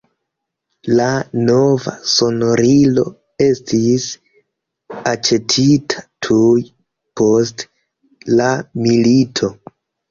La 0.99 1.09
nova 1.49 1.93
sonorilo 2.13 3.05
estis 3.49 4.09
aĉetita 5.15 6.05
tuj 6.29 6.59
post 7.23 7.69
la 8.43 8.53
milito. 8.91 9.57